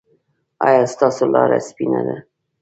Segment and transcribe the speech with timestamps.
[0.67, 2.17] ایا ستاسو لاره سپینه ده؟